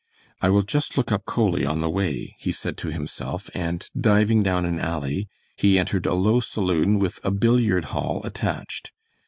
[0.41, 4.41] "I will just look up Coley on the way," he said to himself, and diving
[4.41, 8.91] down an alley, he entered a low saloon with a billiard hall attached.